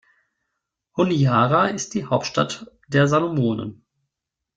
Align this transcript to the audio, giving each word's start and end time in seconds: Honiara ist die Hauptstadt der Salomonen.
Honiara 0.97 1.67
ist 1.67 1.93
die 1.93 2.05
Hauptstadt 2.07 2.65
der 2.87 3.07
Salomonen. 3.07 3.85